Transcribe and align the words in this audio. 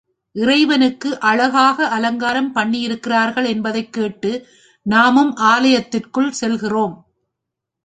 இறைவனுக்கு 0.35 1.19
அழகாக 1.19 1.87
அலங்காரம் 1.87 2.55
பண்ணியிருக்கிறார்கள் 2.55 3.47
என்பதைக் 3.47 3.93
கேட்டு 3.93 4.31
நாமும் 4.85 5.35
ஆலயத்திற்குச் 5.35 6.35
செல்கிறோம். 6.41 6.95